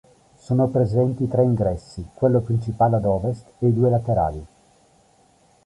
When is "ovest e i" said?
3.05-3.71